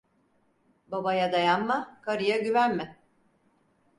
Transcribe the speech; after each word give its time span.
Babaya 0.87 1.31
dayanma, 1.31 2.01
karıya 2.01 2.37
güvenme. 2.37 2.99